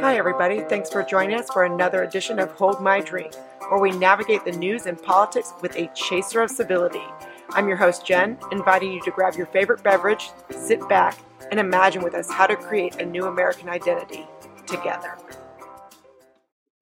[0.00, 0.60] Hi, everybody.
[0.60, 3.34] Thanks for joining us for another edition of Hold My Drink,
[3.68, 7.02] where we navigate the news and politics with a chaser of civility.
[7.50, 11.18] I'm your host, Jen, inviting you to grab your favorite beverage, sit back,
[11.50, 14.26] and imagine with us how to create a new American identity
[14.66, 15.16] together.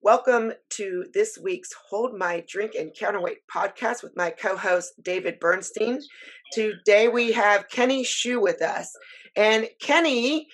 [0.03, 5.39] Welcome to this week's Hold My Drink and Counterweight podcast with my co host, David
[5.39, 6.01] Bernstein.
[6.53, 8.91] Today we have Kenny Xu with us.
[9.37, 10.49] And Kenny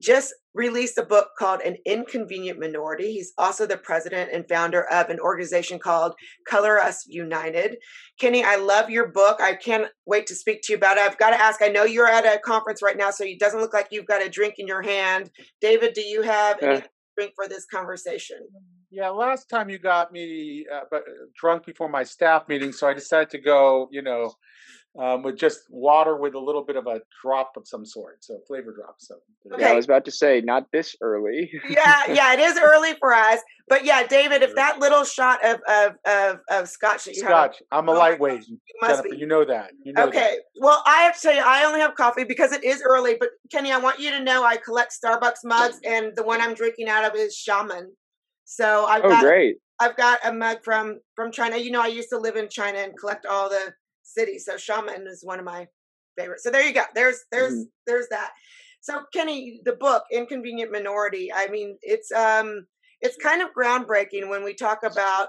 [0.00, 3.12] just released a book called An Inconvenient Minority.
[3.12, 6.14] He's also the president and founder of an organization called
[6.46, 7.76] Color Us United.
[8.20, 9.40] Kenny, I love your book.
[9.40, 11.02] I can't wait to speak to you about it.
[11.02, 13.60] I've got to ask, I know you're at a conference right now, so it doesn't
[13.60, 15.30] look like you've got a drink in your hand.
[15.60, 16.80] David, do you have any uh,
[17.16, 18.38] drink for this conversation?
[18.90, 20.98] Yeah, last time you got me uh,
[21.34, 24.34] drunk before my staff meeting, so I decided to go, you know,
[24.98, 28.40] um, with just water with a little bit of a drop of some sort, so
[28.46, 28.96] flavor drop.
[28.98, 29.16] So
[29.50, 29.62] okay.
[29.62, 31.50] yeah, I was about to say not this early.
[31.68, 35.60] yeah, yeah, it is early for us, but yeah, David, if that little shot of
[35.66, 37.30] of of, of scotch that you have.
[37.30, 38.46] scotch, have, I'm a oh lightweight.
[38.46, 39.16] You, Jennifer, be.
[39.16, 39.70] you know that.
[39.82, 40.38] You know okay, that.
[40.60, 43.16] well, I have to tell you, I only have coffee because it is early.
[43.18, 46.54] But Kenny, I want you to know I collect Starbucks mugs, and the one I'm
[46.54, 47.86] drinking out of is Xiamen.
[48.44, 49.56] So I've oh, got great.
[49.80, 51.56] I've got a mug from from China.
[51.56, 53.72] You know, I used to live in China and collect all the
[54.12, 54.38] city.
[54.38, 55.66] So Xiamen is one of my
[56.18, 56.44] favorites.
[56.44, 56.84] So there you go.
[56.94, 57.62] There's there's mm-hmm.
[57.86, 58.30] there's that.
[58.80, 61.32] So Kenny, the book Inconvenient Minority.
[61.32, 62.66] I mean, it's um
[63.00, 65.28] it's kind of groundbreaking when we talk about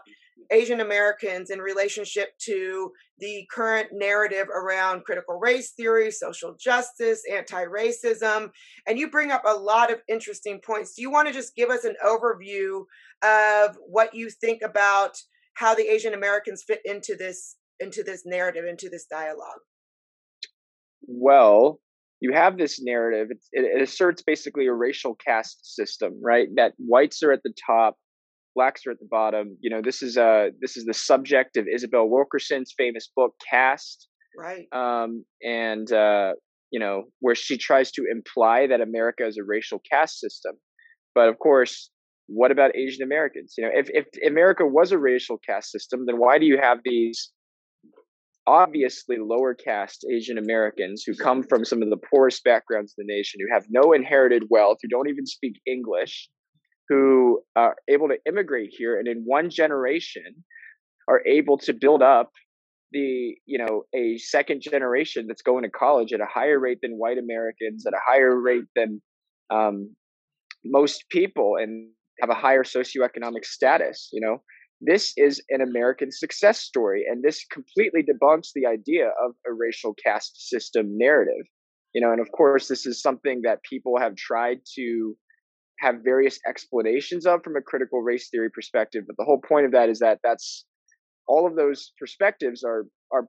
[0.52, 7.64] Asian Americans in relationship to the current narrative around critical race theory, social justice, anti
[7.66, 8.50] racism.
[8.88, 10.96] And you bring up a lot of interesting points.
[10.96, 12.84] Do you want to just give us an overview
[13.24, 15.16] of what you think about
[15.56, 19.60] how the Asian Americans fit into this into this narrative, into this dialogue?
[21.08, 21.80] Well,
[22.22, 23.28] you have this narrative.
[23.52, 26.48] It, it, asserts basically a racial caste system, right?
[26.56, 27.98] That whites are at the top,
[28.56, 29.58] blacks are at the bottom.
[29.60, 34.08] You know, this is a this is the subject of Isabel Wilkerson's famous book Caste,
[34.38, 34.68] right?
[34.72, 36.34] Um, and uh,
[36.72, 40.56] you know, where she tries to imply that America is a racial caste system,
[41.14, 41.92] but of course,
[42.28, 43.56] what about Asian Americans?
[43.58, 46.80] You know, if if America was a racial caste system, then why do you have
[46.86, 47.32] these
[48.46, 53.14] obviously lower caste Asian Americans who come from some of the poorest backgrounds in the
[53.14, 56.30] nation, who have no inherited wealth, who don't even speak English,
[56.90, 60.44] who are able to immigrate here and in one generation
[61.08, 62.32] are able to build up
[62.92, 66.94] the you know a second generation that's going to college at a higher rate than
[66.94, 69.02] white Americans, at a higher rate than
[69.50, 69.96] um,
[70.64, 71.90] most people, and
[72.22, 74.10] have a higher socioeconomic status.
[74.14, 74.42] You know,
[74.86, 79.94] this is an American success story, and this completely debunks the idea of a racial
[80.04, 81.46] caste system narrative.
[81.94, 85.16] You know, and of course, this is something that people have tried to
[85.80, 89.04] have various explanations of from a critical race theory perspective.
[89.08, 90.66] But the whole point of that is that that's
[91.28, 93.28] all of those perspectives are are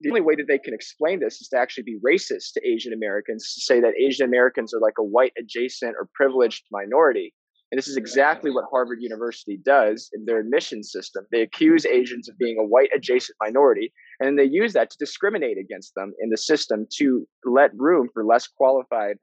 [0.00, 2.92] the only way that they can explain this is to actually be racist to Asian
[2.92, 7.32] Americans to say that Asian Americans are like a white adjacent or privileged minority.
[7.74, 11.26] And this is exactly what Harvard University does in their admission system.
[11.32, 15.58] They accuse Asians of being a white adjacent minority, and they use that to discriminate
[15.58, 19.16] against them in the system to let room for less qualified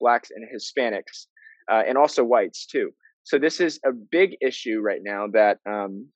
[0.00, 1.26] blacks and Hispanics,
[1.70, 2.92] uh, and also whites too.
[3.24, 6.08] So this is a big issue right now that um,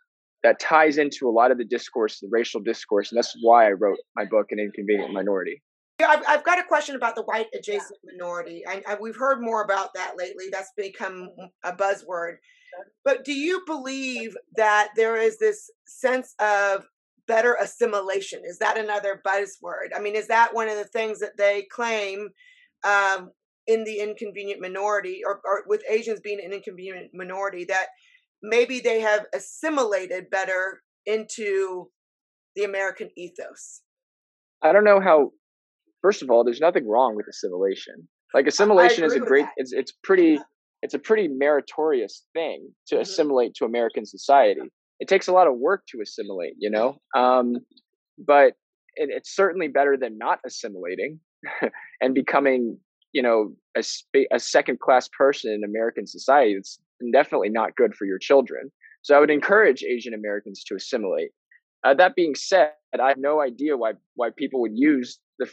[0.42, 3.72] that ties into a lot of the discourse, the racial discourse, and that's why I
[3.72, 5.60] wrote my book, An Inconvenient Minority.
[6.08, 8.12] I've, I've got a question about the white adjacent yeah.
[8.12, 8.62] minority.
[8.66, 10.46] I, I, we've heard more about that lately.
[10.50, 11.30] That's become
[11.64, 12.36] a buzzword.
[13.04, 16.86] But do you believe that there is this sense of
[17.26, 18.42] better assimilation?
[18.44, 19.88] Is that another buzzword?
[19.94, 22.30] I mean, is that one of the things that they claim
[22.84, 23.30] um,
[23.66, 27.86] in the inconvenient minority, or, or with Asians being an inconvenient minority, that
[28.42, 31.90] maybe they have assimilated better into
[32.56, 33.82] the American ethos?
[34.62, 35.32] I don't know how
[36.02, 38.06] first of all, there's nothing wrong with assimilation.
[38.34, 39.44] Like assimilation is a great.
[39.44, 39.52] That.
[39.56, 40.38] It's it's pretty.
[40.82, 43.02] It's a pretty meritorious thing to mm-hmm.
[43.02, 44.62] assimilate to American society.
[44.98, 47.00] It takes a lot of work to assimilate, you know.
[47.14, 47.58] Um,
[48.18, 48.54] but
[48.96, 51.20] it, it's certainly better than not assimilating
[52.00, 52.78] and becoming,
[53.12, 53.82] you know, a,
[54.32, 56.54] a second class person in American society.
[56.54, 56.78] It's
[57.12, 58.70] definitely not good for your children.
[59.02, 61.30] So I would encourage Asian Americans to assimilate.
[61.84, 65.48] Uh, that being said, I have no idea why why people would use the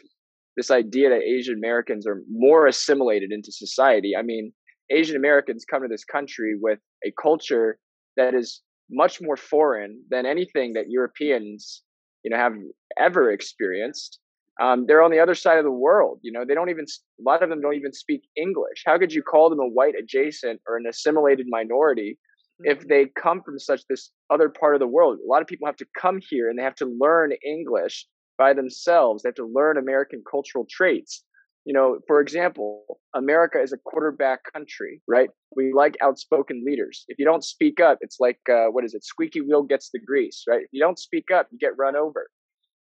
[0.57, 4.13] this idea that Asian Americans are more assimilated into society.
[4.17, 4.51] I mean,
[4.91, 7.77] Asian Americans come to this country with a culture
[8.17, 11.83] that is much more foreign than anything that Europeans,
[12.23, 12.53] you know, have
[12.97, 14.19] ever experienced.
[14.61, 16.19] Um, they're on the other side of the world.
[16.21, 18.83] You know, they don't even, a lot of them don't even speak English.
[18.85, 22.17] How could you call them a white adjacent or an assimilated minority
[22.61, 22.71] mm-hmm.
[22.71, 25.19] if they come from such this other part of the world?
[25.23, 28.05] A lot of people have to come here and they have to learn English
[28.39, 29.21] by themselves.
[29.21, 31.23] They have to learn American cultural traits.
[31.65, 35.29] You know, for example, America is a quarterback country, right?
[35.55, 37.05] We like outspoken leaders.
[37.09, 39.03] If you don't speak up, it's like, uh, what is it?
[39.03, 40.61] Squeaky wheel gets the grease, right?
[40.61, 42.29] If you don't speak up, you get run over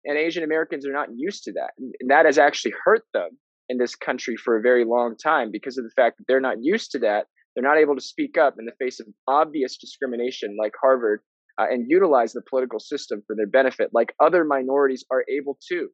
[0.06, 1.72] and Asian Americans are not used to that.
[1.78, 3.30] And that has actually hurt them
[3.68, 6.58] in this country for a very long time because of the fact that they're not
[6.62, 7.26] used to that.
[7.54, 11.22] They're not able to speak up in the face of obvious discrimination like Harvard
[11.58, 15.90] uh, and utilize the political system for their benefit like other minorities are able to.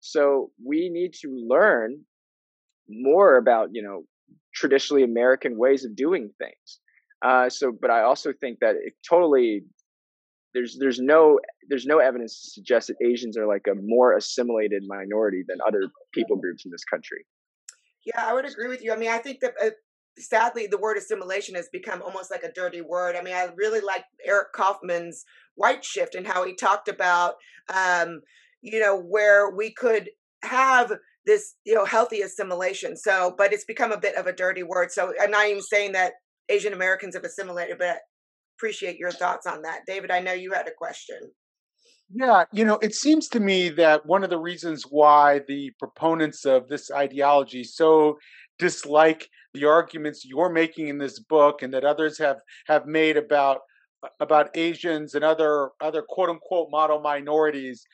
[0.00, 2.00] So we need to learn
[2.88, 4.04] more about, you know,
[4.54, 6.80] traditionally American ways of doing things.
[7.22, 9.64] Uh, so, but I also think that it totally
[10.52, 14.84] there's there's no there's no evidence to suggest that Asians are like a more assimilated
[14.86, 17.24] minority than other people groups in this country.
[18.06, 18.92] Yeah, I would agree with you.
[18.92, 19.70] I mean, I think that uh,
[20.18, 23.16] sadly the word assimilation has become almost like a dirty word.
[23.16, 25.24] I mean, I really like Eric Kaufmann's
[25.56, 27.34] White Shift and how he talked about,
[27.74, 28.20] um,
[28.62, 30.10] you know, where we could
[30.42, 30.92] have
[31.26, 32.96] this, you know, healthy assimilation.
[32.96, 34.92] So, but it's become a bit of a dirty word.
[34.92, 36.14] So I'm not even saying that
[36.48, 37.98] Asian Americans have assimilated, but
[38.58, 39.80] appreciate your thoughts on that.
[39.86, 41.18] David, I know you had a question.
[42.12, 46.44] Yeah, you know, it seems to me that one of the reasons why the proponents
[46.44, 48.18] of this ideology so
[48.58, 53.60] dislike the arguments you're making in this book and that others have have made about
[54.04, 57.84] uh, about Asians and other other quote unquote model minorities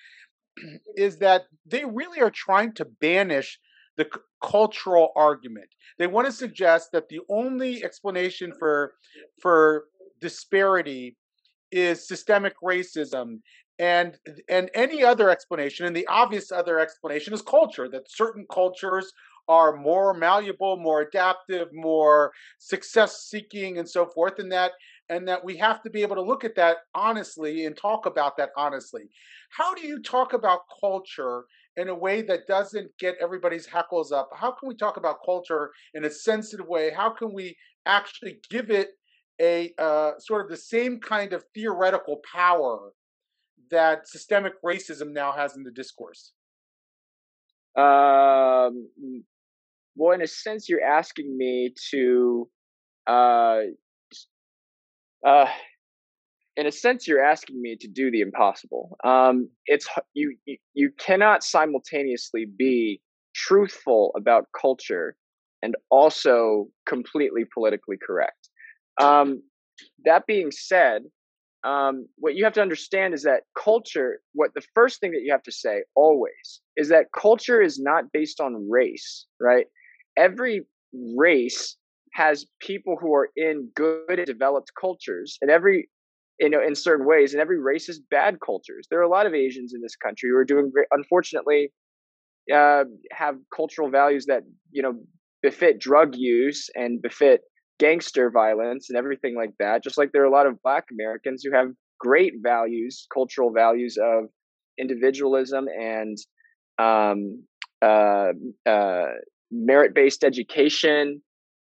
[0.96, 3.58] is that they really are trying to banish
[3.96, 5.68] the c- cultural argument.
[5.98, 8.94] They want to suggest that the only explanation for
[9.42, 9.84] for
[10.20, 11.16] disparity
[11.72, 13.40] is systemic racism
[13.80, 14.18] and
[14.48, 19.12] and any other explanation and the obvious other explanation is culture that certain cultures
[19.48, 24.72] are more malleable more adaptive more success seeking and so forth and that
[25.08, 28.36] and that we have to be able to look at that honestly and talk about
[28.36, 29.02] that honestly.
[29.50, 31.44] How do you talk about culture
[31.76, 34.30] in a way that doesn't get everybody's hackles up?
[34.32, 36.92] How can we talk about culture in a sensitive way?
[36.96, 37.56] How can we
[37.86, 38.90] actually give it
[39.40, 42.92] a uh, sort of the same kind of theoretical power
[43.70, 46.32] that systemic racism now has in the discourse?
[47.76, 48.88] Um,
[49.96, 52.48] well, in a sense, you're asking me to,
[53.06, 53.60] uh,
[55.26, 55.46] uh,
[56.56, 58.96] in a sense, you're asking me to do the impossible.
[59.04, 60.36] Um, it's you,
[60.74, 63.00] you, cannot simultaneously be
[63.34, 65.16] truthful about culture
[65.62, 68.48] and also completely politically correct.
[69.00, 69.42] Um,
[70.04, 71.02] that being said,
[71.64, 75.32] um, what you have to understand is that culture, what the first thing that you
[75.32, 79.66] have to say always is that culture is not based on race, right?
[80.16, 80.62] Every
[81.16, 81.76] race
[82.14, 85.88] has people who are in good developed cultures and every
[86.40, 89.26] you know in certain ways and every race has bad cultures there are a lot
[89.26, 91.72] of asians in this country who are doing unfortunately
[92.52, 94.42] uh, have cultural values that
[94.72, 94.94] you know
[95.42, 97.42] befit drug use and befit
[97.80, 99.82] gangster violence and everything like that.
[99.82, 101.68] Just like there are a lot of black Americans who have
[101.98, 104.26] great values, cultural values of
[104.78, 106.16] individualism and
[106.78, 107.42] um,
[107.82, 108.32] uh,
[108.68, 109.06] uh,
[109.50, 111.20] merit-based education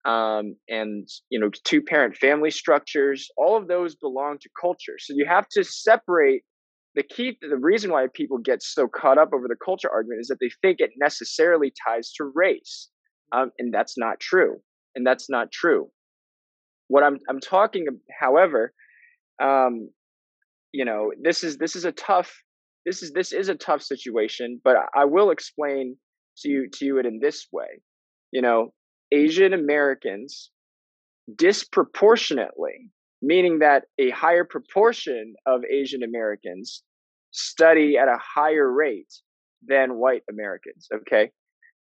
[0.06, 3.30] um, and you know two-parent family structures.
[3.38, 4.98] All of those belong to culture.
[5.00, 6.44] So you have to separate
[6.96, 7.38] the key.
[7.42, 10.52] The reason why people get so caught up over the culture argument is that they
[10.62, 12.90] think it necessarily ties to race,
[13.32, 14.58] um, and that's not true.
[14.94, 15.90] And that's not true.
[16.92, 17.86] What I'm I'm talking,
[18.20, 18.74] however,
[19.42, 19.90] um,
[20.74, 22.44] you know, this is this is a tough
[22.86, 25.96] this is this is a tough situation, but I will explain
[26.40, 27.82] to you to you it in this way.
[28.32, 28.74] You know,
[29.14, 30.52] Asian Americans
[31.34, 36.84] disproportionately, meaning that a higher proportion of Asian Americans
[37.32, 39.14] study at a higher rate
[39.66, 40.90] than white Americans.
[40.94, 41.32] Okay,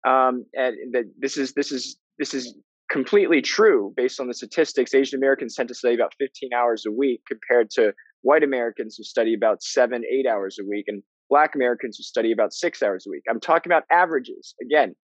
[0.05, 2.53] um, and that this is this is this is
[2.89, 4.93] completely true based on the statistics.
[4.93, 9.03] Asian Americans tend to study about 15 hours a week compared to white Americans who
[9.03, 13.05] study about seven, eight hours a week, and black Americans who study about six hours
[13.07, 13.23] a week.
[13.29, 14.55] I'm talking about averages.
[14.61, 14.95] Again,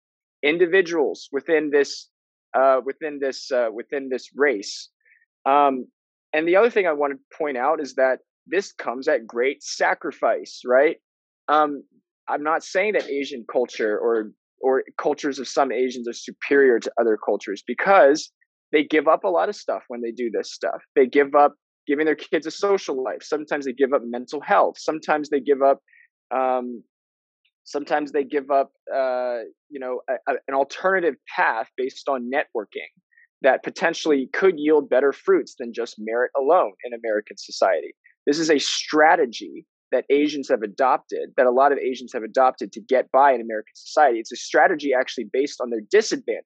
[0.44, 2.10] individuals within this
[2.54, 4.90] uh, within this uh, within this race.
[5.46, 5.88] Um,
[6.34, 9.63] and the other thing I want to point out is that this comes at great
[9.63, 10.98] sacrifice, right?
[11.48, 11.84] Um,
[12.28, 14.32] I'm not saying that Asian culture or
[14.63, 18.32] or cultures of some Asians are superior to other cultures because
[18.72, 20.82] they give up a lot of stuff when they do this stuff.
[20.96, 21.53] They give up
[21.86, 23.22] giving their kids a social life.
[23.22, 24.77] Sometimes they give up mental health.
[24.79, 25.79] Sometimes they give up
[26.34, 26.84] um,
[27.65, 29.39] Sometimes they give up, uh,
[29.70, 32.91] you know, a, a, an alternative path based on networking
[33.41, 37.96] that potentially could yield better fruits than just merit alone in American society.
[38.25, 42.74] This is a strategy that Asians have adopted, that a lot of Asians have adopted
[42.74, 44.20] to get by in American society.
[44.20, 46.44] It's a strategy actually based on their disadvantage,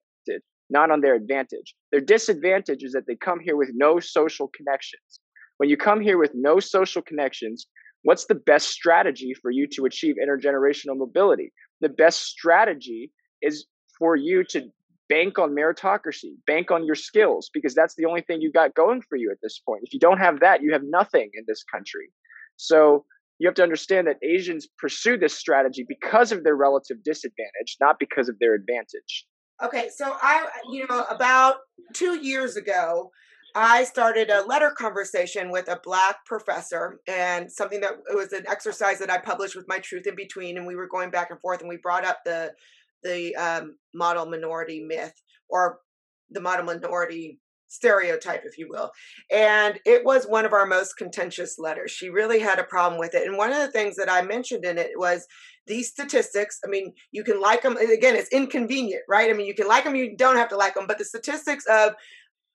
[0.70, 1.74] not on their advantage.
[1.92, 5.22] Their disadvantage is that they come here with no social connections.
[5.58, 7.68] When you come here with no social connections,
[8.04, 11.52] what's the best strategy for you to achieve intergenerational mobility?
[11.82, 13.12] The best strategy
[13.42, 13.66] is
[13.98, 14.70] for you to
[15.10, 19.02] bank on meritocracy, bank on your skills, because that's the only thing you got going
[19.02, 19.84] for you at this point.
[19.84, 22.12] If you don't have that, you have nothing in this country.
[22.58, 23.06] So
[23.40, 27.98] you have to understand that Asians pursue this strategy because of their relative disadvantage, not
[28.00, 29.26] because of their advantage.
[29.64, 31.58] Okay, so I, you know, about
[31.94, 33.12] two years ago,
[33.56, 39.00] I started a letter conversation with a black professor and something that was an exercise
[39.00, 41.62] that I published with my truth in between and we were going back and forth
[41.62, 42.54] and we brought up the
[43.04, 45.14] the um, model minority myth
[45.50, 45.80] or
[46.30, 48.92] the model minority stereotype, if you will.
[49.32, 51.92] And it was one of our most contentious letters.
[51.92, 53.28] She really had a problem with it.
[53.28, 55.28] And one of the things that I mentioned in it was
[55.68, 56.60] these statistics.
[56.66, 57.78] I mean, you can like them.
[57.78, 59.30] Again, it's inconvenient, right?
[59.30, 60.88] I mean, you can like them, you don't have to like them.
[60.88, 61.94] But the statistics of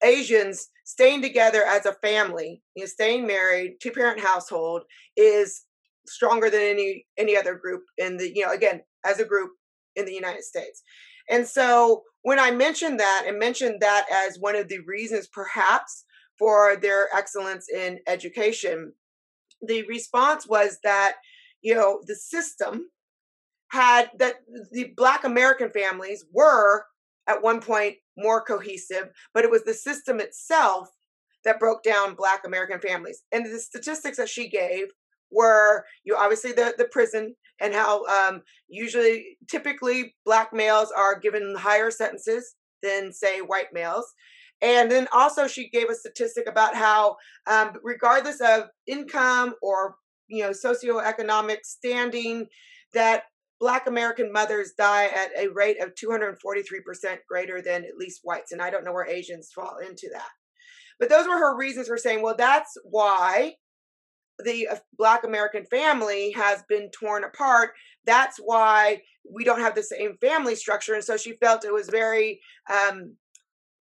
[0.02, 4.82] Asians staying together as a family, you know, staying married, two parent household
[5.16, 5.64] is
[6.06, 9.52] stronger than any any other group in the you know again as a group
[9.94, 10.82] in the United States.
[11.30, 16.04] And so when I mentioned that and mentioned that as one of the reasons perhaps
[16.38, 18.92] for their excellence in education,
[19.60, 21.14] the response was that,
[21.60, 22.88] you know, the system
[23.68, 24.36] had that
[24.72, 26.84] the Black American families were
[27.26, 30.88] at one point more cohesive, but it was the system itself
[31.44, 33.22] that broke down Black American families.
[33.32, 34.88] And the statistics that she gave
[35.32, 41.54] were you obviously the the prison and how um, usually typically black males are given
[41.56, 44.12] higher sentences than say white males.
[44.60, 49.96] And then also she gave a statistic about how um, regardless of income or
[50.28, 52.46] you know socioeconomic standing
[52.94, 53.24] that
[53.60, 56.34] black american mothers die at a rate of 243%
[57.28, 60.30] greater than at least whites and i don't know where asians fall into that.
[60.98, 63.54] But those were her reasons for saying well that's why
[64.44, 67.70] the uh, black american family has been torn apart
[68.04, 69.00] that's why
[69.32, 72.40] we don't have the same family structure and so she felt it was very
[72.72, 73.16] um,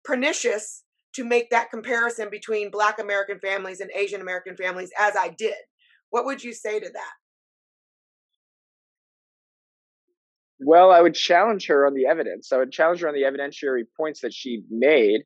[0.04, 5.28] pernicious to make that comparison between black american families and asian american families as i
[5.28, 5.54] did.
[6.10, 7.12] What would you say to that?
[10.60, 12.52] Well i would challenge her on the evidence.
[12.52, 15.22] I would challenge her on the evidentiary points that she made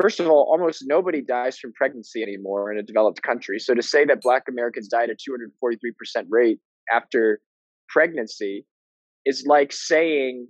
[0.00, 3.58] First of all, almost nobody dies from pregnancy anymore in a developed country.
[3.58, 6.60] So to say that Black Americans die at a 243% rate
[6.92, 7.40] after
[7.88, 8.64] pregnancy
[9.24, 10.48] is like saying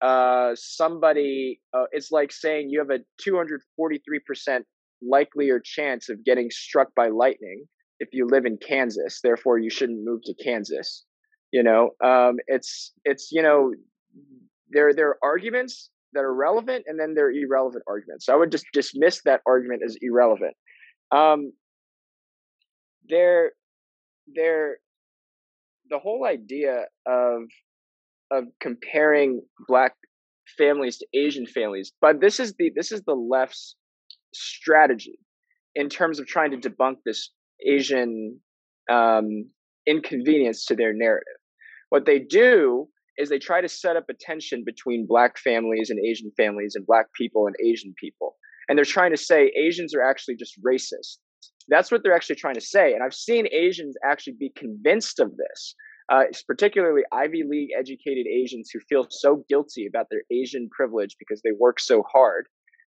[0.00, 4.60] uh, somebody, uh, it's like saying you have a 243%
[5.02, 7.64] likelier chance of getting struck by lightning
[8.00, 9.20] if you live in Kansas.
[9.22, 11.04] Therefore, you shouldn't move to Kansas.
[11.52, 13.72] You know, um, it's it's you know,
[14.70, 18.26] there there are arguments that are relevant and then there are irrelevant arguments.
[18.26, 20.54] So I would just dismiss that argument as irrelevant.
[21.10, 21.52] Um,
[23.08, 23.52] there,
[24.34, 24.76] there,
[25.90, 27.42] the whole idea of
[28.30, 29.92] of comparing black
[30.56, 33.76] families to Asian families, but this is the this is the left's
[34.32, 35.18] strategy
[35.74, 37.30] in terms of trying to debunk this
[37.66, 38.40] Asian
[38.90, 39.50] um,
[39.86, 41.36] inconvenience to their narrative.
[41.90, 42.88] What they do
[43.22, 46.86] is they try to set up a tension between black families and Asian families and
[46.86, 48.36] black people and Asian people.
[48.68, 51.18] And they're trying to say Asians are actually just racist.
[51.68, 52.92] That's what they're actually trying to say.
[52.92, 55.74] And I've seen Asians actually be convinced of this,
[56.12, 61.16] uh, it's particularly Ivy League educated Asians who feel so guilty about their Asian privilege
[61.18, 62.46] because they work so hard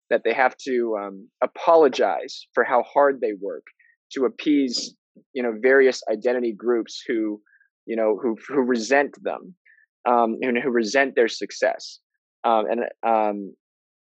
[0.09, 3.63] that they have to um, apologize for how hard they work
[4.11, 4.95] to appease,
[5.33, 7.41] you know, various identity groups who,
[7.85, 9.55] you know, who who resent them
[10.05, 11.99] um, and who resent their success,
[12.43, 13.55] um, and um,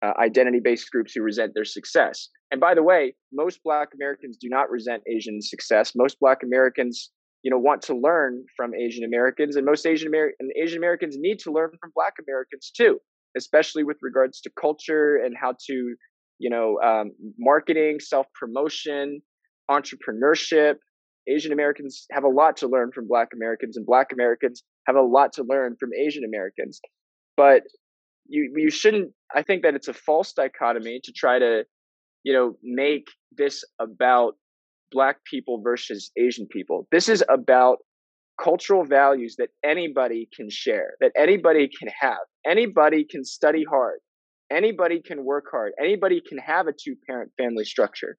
[0.03, 2.29] uh, identity-based groups who resent their success.
[2.51, 5.93] And by the way, most Black Americans do not resent Asian success.
[5.95, 7.11] Most Black Americans,
[7.43, 11.39] you know, want to learn from Asian Americans, and most Asian American Asian Americans need
[11.39, 12.99] to learn from Black Americans too,
[13.37, 15.95] especially with regards to culture and how to,
[16.39, 19.21] you know, um, marketing, self-promotion,
[19.69, 20.75] entrepreneurship,
[21.27, 25.01] Asian Americans have a lot to learn from Black Americans, and Black Americans have a
[25.01, 26.79] lot to learn from Asian Americans.
[27.37, 27.63] But
[28.27, 29.11] you you shouldn't.
[29.35, 31.63] I think that it's a false dichotomy to try to,
[32.23, 34.35] you know, make this about
[34.91, 36.87] Black people versus Asian people.
[36.91, 37.77] This is about
[38.41, 42.17] cultural values that anybody can share, that anybody can have.
[42.45, 43.99] Anybody can study hard.
[44.51, 45.73] Anybody can work hard.
[45.81, 48.17] Anybody can have a two parent family structure.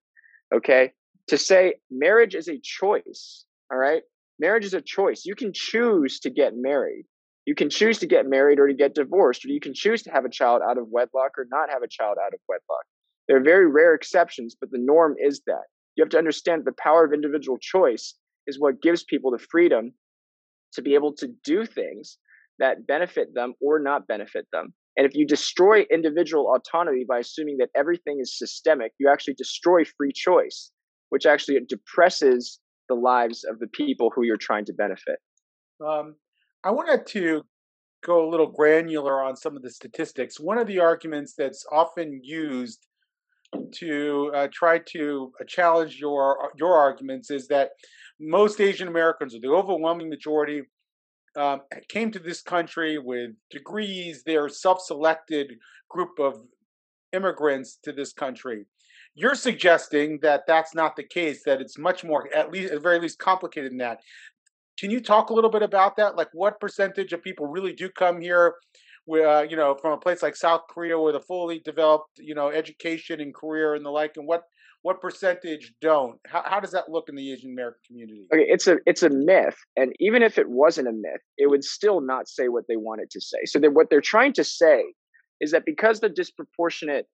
[0.54, 0.92] Okay.
[1.28, 3.44] To say marriage is a choice.
[3.70, 4.02] All right.
[4.38, 5.22] Marriage is a choice.
[5.24, 7.04] You can choose to get married.
[7.46, 10.10] You can choose to get married or to get divorced, or you can choose to
[10.10, 12.84] have a child out of wedlock or not have a child out of wedlock.
[13.28, 15.64] There are very rare exceptions, but the norm is that.
[15.96, 18.14] You have to understand the power of individual choice
[18.46, 19.92] is what gives people the freedom
[20.74, 22.18] to be able to do things
[22.58, 24.74] that benefit them or not benefit them.
[24.96, 29.84] And if you destroy individual autonomy by assuming that everything is systemic, you actually destroy
[29.84, 30.70] free choice,
[31.10, 35.18] which actually depresses the lives of the people who you're trying to benefit.
[35.84, 36.16] Um,
[36.64, 37.42] I wanted to
[38.04, 40.38] go a little granular on some of the statistics.
[40.38, 42.86] One of the arguments that's often used
[43.74, 47.70] to uh, try to uh, challenge your uh, your arguments is that
[48.20, 50.62] most Asian Americans, or the overwhelming majority,
[51.36, 54.22] um, came to this country with degrees.
[54.24, 55.52] They're self-selected
[55.88, 56.34] group of
[57.12, 58.66] immigrants to this country.
[59.16, 61.42] You're suggesting that that's not the case.
[61.44, 63.98] That it's much more, at least, at the very least, complicated than that.
[64.78, 66.16] Can you talk a little bit about that?
[66.16, 68.56] Like, what percentage of people really do come here
[69.12, 72.50] uh, you know from a place like South Korea with a fully developed you know
[72.50, 74.42] education and career and the like, and what
[74.82, 76.18] what percentage don't?
[76.26, 78.26] How, how does that look in the Asian American community?
[78.32, 81.64] Okay, it's a it's a myth, and even if it wasn't a myth, it would
[81.64, 83.38] still not say what they want it to say.
[83.44, 84.84] So that what they're trying to say
[85.40, 87.06] is that because the disproportionate,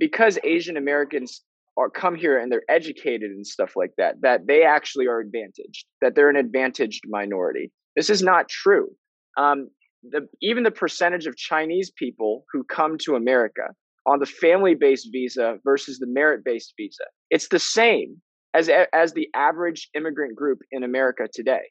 [0.00, 1.42] because Asian Americans
[1.76, 5.86] are come here and they're educated and stuff like that, that they actually are advantaged,
[6.00, 7.70] that they're an advantaged minority.
[7.94, 8.88] This is not true.
[9.36, 9.68] Um,
[10.02, 13.68] the, even the percentage of Chinese people who come to America
[14.06, 18.16] on the family based visa versus the merit based visa, it's the same
[18.54, 21.70] as, as the average immigrant group in America today.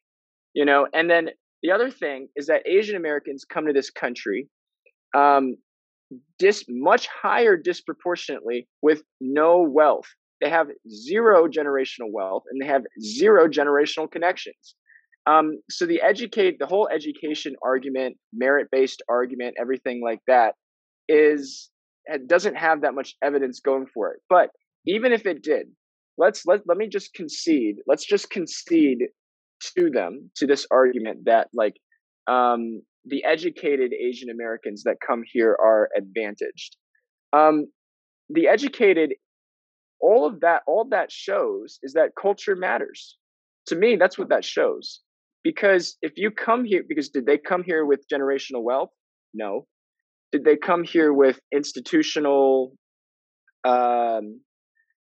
[0.54, 1.30] You know, and then
[1.64, 4.48] the other thing is that Asian Americans come to this country
[5.16, 5.56] um,
[6.38, 10.08] dis, much higher disproportionately with no wealth.
[10.42, 14.76] They have zero generational wealth and they have zero generational connections.
[15.26, 20.56] Um, so the educate, the whole education argument, merit-based argument, everything like that,
[21.08, 21.70] is
[22.28, 24.22] doesn't have that much evidence going for it.
[24.30, 24.50] But
[24.88, 25.68] even if it did,
[26.18, 27.76] let's let let me just concede.
[27.86, 29.10] Let's just concede
[29.78, 31.76] to them to this argument that like
[32.28, 36.76] um, the educated Asian Americans that come here are advantaged.
[37.34, 37.68] Um,
[38.30, 39.14] the educated,
[40.02, 43.18] all of that, all that shows is that culture matters.
[43.68, 45.02] To me, that's what that shows.
[45.44, 48.90] Because if you come here, because did they come here with generational wealth?
[49.34, 49.66] No.
[50.32, 52.74] Did they come here with institutional?
[53.64, 54.42] Um,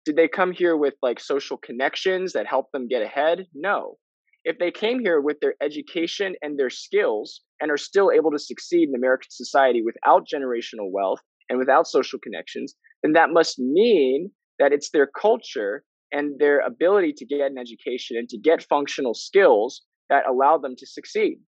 [0.05, 3.47] did they come here with like social connections that help them get ahead?
[3.55, 3.97] No.
[4.45, 8.39] If they came here with their education and their skills and are still able to
[8.39, 14.31] succeed in American society without generational wealth and without social connections, then that must mean
[14.59, 19.15] that it's their culture and their ability to get an education and to get functional
[19.15, 21.39] skills that allow them to succeed.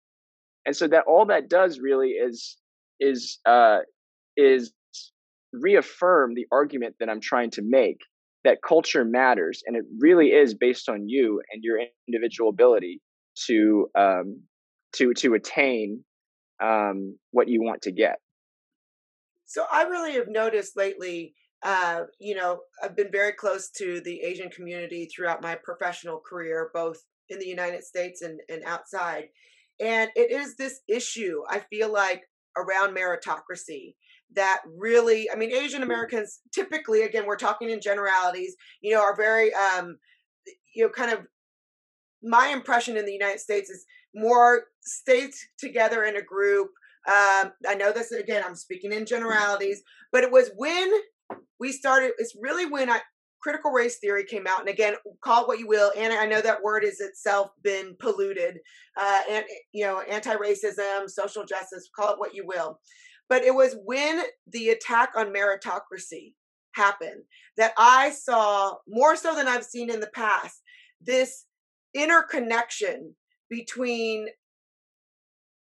[0.66, 2.56] And so that all that does really is
[3.00, 3.78] is uh,
[4.36, 4.72] is
[5.52, 7.98] reaffirm the argument that I'm trying to make
[8.44, 13.00] that culture matters, and it really is based on you and your individual ability
[13.46, 14.42] to um,
[14.94, 16.04] to to attain
[16.62, 18.18] um, what you want to get.
[19.46, 21.34] So I really have noticed lately.
[21.62, 26.70] Uh, you know, I've been very close to the Asian community throughout my professional career,
[26.72, 26.98] both
[27.30, 29.24] in the United States and, and outside.
[29.80, 32.22] And it is this issue, I feel like,
[32.56, 33.94] around meritocracy
[34.34, 39.16] that really, I mean, Asian Americans typically, again, we're talking in generalities, you know, are
[39.16, 39.96] very, um,
[40.74, 41.26] you know, kind of
[42.22, 46.68] my impression in the United States is more states together in a group.
[47.06, 50.90] Um, I know this again, I'm speaking in generalities, but it was when
[51.58, 53.00] we started, it's really when I,
[53.40, 56.40] critical race theory came out and again call it what you will and i know
[56.40, 58.58] that word has itself been polluted
[59.00, 62.78] uh, and you know anti-racism social justice call it what you will
[63.28, 66.32] but it was when the attack on meritocracy
[66.72, 67.22] happened
[67.56, 70.60] that i saw more so than i've seen in the past
[71.00, 71.44] this
[71.94, 73.14] interconnection
[73.48, 74.28] between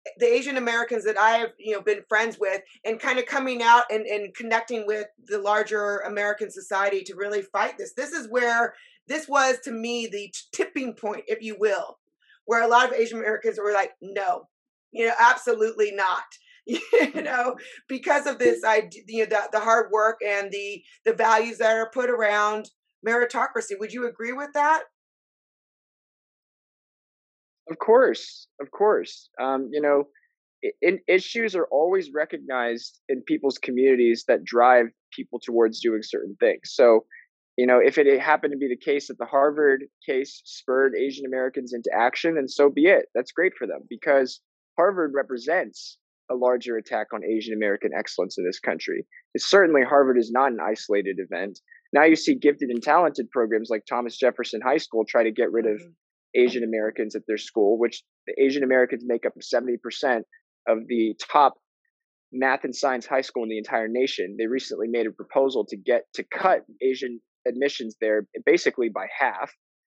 [0.06, 3.26] eh, the Asian Americans that I have, you know, been friends with and kind of
[3.26, 7.94] coming out and, and connecting with the larger American society to really fight this.
[7.94, 8.74] This is where
[9.08, 11.98] this was to me the tipping point, if you will,
[12.46, 14.48] where a lot of Asian Americans were like, no,
[14.92, 16.24] you know, absolutely not.
[16.68, 17.24] you mm.
[17.24, 17.56] know,
[17.88, 21.78] because of this idea, you know, the, the hard work and the the values that
[21.78, 22.70] are put around
[23.08, 23.80] meritocracy.
[23.80, 24.84] Would you agree with that?
[27.70, 29.30] Of course, of course.
[29.42, 30.06] Um, you know,
[30.82, 36.62] in, issues are always recognized in people's communities that drive people towards doing certain things.
[36.66, 37.06] So,
[37.58, 41.26] you know, if it happened to be the case that the Harvard case spurred Asian
[41.26, 43.08] Americans into action, then so be it.
[43.16, 44.40] That's great for them because
[44.78, 45.98] Harvard represents
[46.30, 49.06] a larger attack on Asian American excellence in this country.
[49.34, 51.60] It's certainly Harvard is not an isolated event.
[51.94, 55.52] Now you see gifted and talented programs like Thomas Jefferson High School try to get
[55.52, 55.92] rid of mm-hmm.
[56.38, 60.22] Asian Americans at their school, which the Asian Americans make up 70%
[60.68, 61.56] of the top
[62.32, 64.36] math and science high school in the entire nation.
[64.38, 69.52] They recently made a proposal to get to cut Asian admissions there basically by half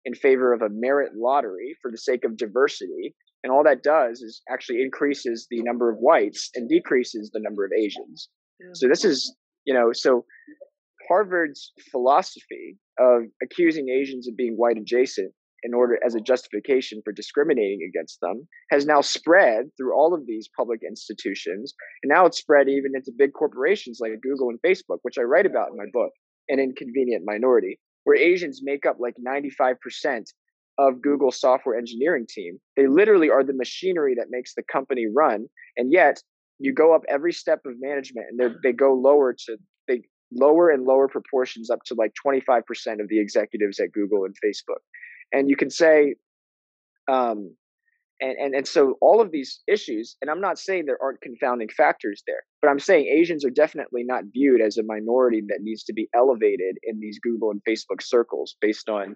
[0.06, 3.14] in favor of a merit lottery for the sake of diversity.
[3.44, 7.66] And all that does is actually increases the number of whites and decreases the number
[7.66, 8.30] of Asians.
[8.74, 10.26] So this is, you know, so
[11.10, 17.12] Harvard's philosophy of accusing Asians of being white adjacent in order as a justification for
[17.14, 21.74] discriminating against them has now spread through all of these public institutions.
[22.04, 25.46] And now it's spread even into big corporations like google and facebook which i write
[25.46, 26.12] about in my book
[26.50, 30.24] an inconvenient minority where asians make up like 95%
[30.78, 32.58] of google's software engineering team.
[32.78, 35.48] They literally are the machinery that makes the company run
[35.78, 36.22] and yet
[36.60, 40.86] you go up every step of management and they go lower to they lower and
[40.86, 42.62] lower proportions up to like 25%
[43.02, 44.82] of the executives at google and facebook
[45.32, 46.16] and you can say
[47.10, 47.56] um,
[48.20, 51.70] and, and and so all of these issues and i'm not saying there aren't confounding
[51.70, 55.84] factors there but i'm saying asians are definitely not viewed as a minority that needs
[55.84, 59.16] to be elevated in these google and facebook circles based on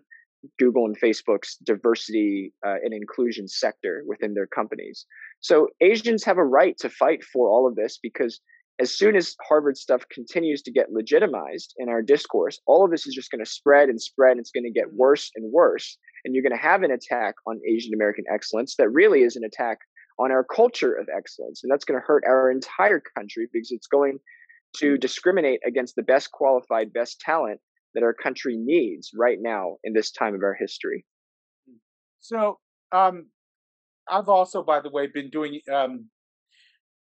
[0.60, 5.06] google and facebook's diversity uh, and inclusion sector within their companies.
[5.39, 8.39] So asians have a right to fight for all of this because
[8.80, 13.08] as soon as Harvard stuff continues to get legitimized in our discourse, all of this
[13.08, 14.32] is just going to spread and spread.
[14.32, 15.98] And it's going to get worse and worse.
[16.24, 19.44] And you're going to have an attack on Asian American excellence that really is an
[19.46, 19.78] attack
[20.20, 21.62] on our culture of excellence.
[21.64, 24.18] And that's going to hurt our entire country because it's going
[24.78, 27.62] to discriminate against the best qualified, best talent
[27.94, 31.06] that our country needs right now in this time of our history.
[32.20, 32.60] So,
[32.92, 33.28] um,
[34.08, 36.10] I've also, by the way, been doing um,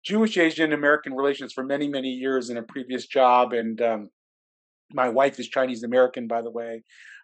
[0.04, 3.54] Jewish Asian American relations for many, many years in a previous job.
[3.54, 4.10] And um,
[4.94, 6.84] my wife is Chinese American, by the way.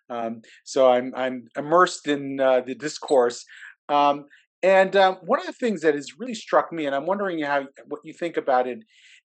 [0.09, 3.45] Um, so I'm, I'm immersed in uh, the discourse.
[3.89, 4.25] Um,
[4.61, 7.65] and um, one of the things that has really struck me, and I'm wondering how
[7.87, 8.79] what you think about it,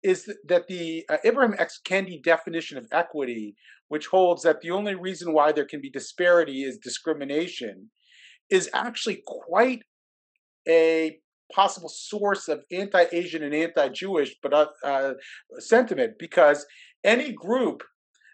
[0.03, 1.81] is that the uh, Ibram X.
[1.85, 3.57] Kendi definition of equity,
[3.89, 7.91] which holds that the only reason why there can be disparity is discrimination,
[8.51, 9.83] is actually quite
[10.69, 11.19] a
[11.53, 15.13] possible source of anti-Asian and anti-Jewish but uh, uh,
[15.59, 16.67] sentiment because
[17.03, 17.83] any group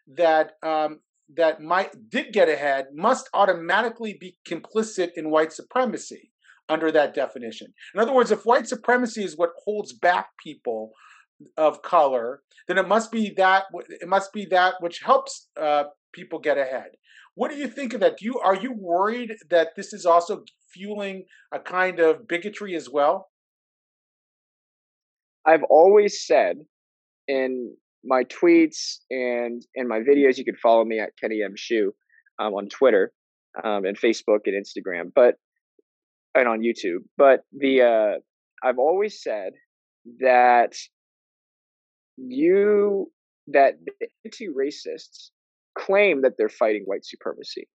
[0.07, 1.01] that um,
[1.37, 6.31] that might did get ahead must automatically be complicit in white supremacy
[6.69, 7.73] under that definition.
[7.95, 10.93] In other words, if white supremacy is what holds back people
[11.57, 16.39] of color, then it must be that it must be that which helps uh, people
[16.39, 16.91] get ahead.
[17.35, 18.19] What do you think of that?
[18.19, 22.89] Do you are you worried that this is also fueling a kind of bigotry as
[22.91, 23.29] well?
[25.47, 26.57] I've always said
[27.29, 31.55] in my tweets and in my videos, you can follow me at Kenny M.
[31.57, 31.89] Xu
[32.39, 33.13] um, on Twitter
[33.63, 35.35] um, and Facebook and Instagram, but
[36.35, 37.05] and on YouTube.
[37.17, 39.53] But the uh, I've always said
[40.21, 40.75] that
[42.17, 43.11] you
[43.49, 43.75] that
[44.25, 45.31] anti-racists
[45.81, 47.69] claim that they're fighting white supremacy.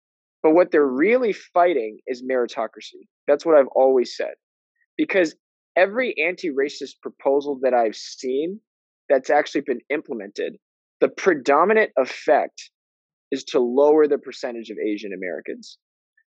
[0.41, 3.07] But what they're really fighting is meritocracy.
[3.27, 4.33] That's what I've always said.
[4.97, 5.35] Because
[5.77, 8.59] every anti racist proposal that I've seen
[9.09, 10.57] that's actually been implemented,
[10.99, 12.69] the predominant effect
[13.31, 15.77] is to lower the percentage of Asian Americans.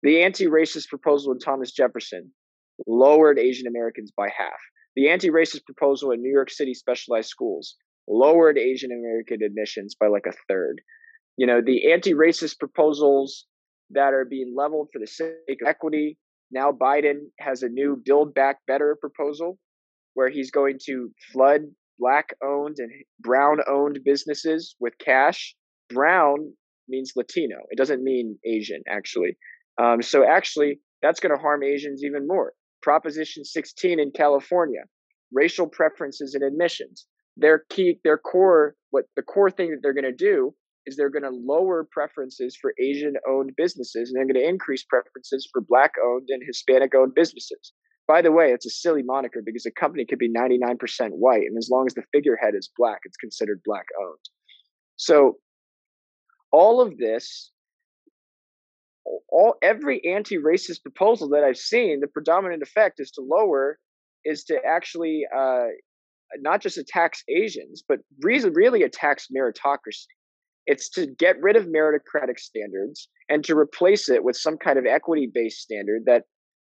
[0.02, 2.30] The anti racist proposal in Thomas Jefferson
[2.86, 4.60] lowered Asian Americans by half.
[4.94, 7.76] The anti racist proposal in New York City specialized schools
[8.08, 10.80] lowered Asian American admissions by like a third.
[11.36, 13.46] You know, the anti racist proposals
[13.90, 16.18] that are being leveled for the sake of equity.
[16.50, 19.58] Now, Biden has a new Build Back Better proposal
[20.14, 21.62] where he's going to flood
[21.98, 25.54] black owned and brown owned businesses with cash.
[25.88, 26.52] Brown
[26.88, 29.36] means Latino, it doesn't mean Asian, actually.
[29.80, 32.52] Um, so, actually, that's going to harm Asians even more.
[32.82, 34.82] Proposition 16 in California
[35.32, 37.06] racial preferences and admissions.
[37.36, 40.54] Their key, their core, what the core thing that they're going to do
[40.86, 44.84] is they're going to lower preferences for Asian owned businesses and they're going to increase
[44.84, 47.72] preferences for black owned and Hispanic owned businesses.
[48.08, 50.76] By the way, it's a silly moniker because a company could be 99%
[51.10, 54.20] white, and as long as the figurehead is black, it's considered black owned.
[54.96, 55.38] So,
[56.52, 57.50] all of this
[59.28, 63.78] all every anti-racist proposal that I've seen, the predominant effect is to lower,
[64.24, 65.66] is to actually uh,
[66.40, 70.06] not just attacks Asians, but really attacks meritocracy.
[70.66, 74.86] It's to get rid of meritocratic standards and to replace it with some kind of
[74.86, 76.24] equity-based standard that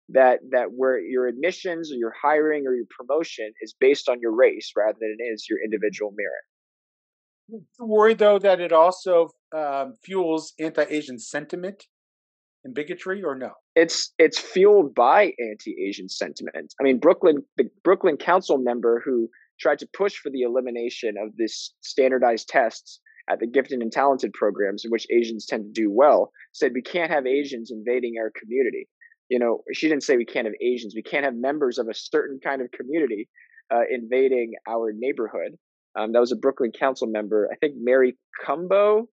[0.10, 4.36] that that where your admissions or your hiring or your promotion is based on your
[4.36, 7.64] race rather than it is your individual merit.
[7.80, 11.86] Worry though that it also um, fuels anti-Asian sentiment
[12.64, 13.52] and bigotry, or no?
[13.76, 16.74] It's it's fueled by anti-Asian sentiment.
[16.80, 21.36] I mean, Brooklyn, the Brooklyn council member who tried to push for the elimination of
[21.38, 23.00] this standardized tests
[23.32, 26.82] at the gifted and talented programs in which Asians tend to do well, said we
[26.82, 28.88] can't have Asians invading our community.
[29.30, 30.94] You know, she didn't say we can't have Asians.
[30.96, 33.30] We can't have members of a certain kind of community
[33.74, 35.58] uh, invading our neighborhood.
[35.98, 39.08] Um, that was a Brooklyn council member, I think Mary Cumbo,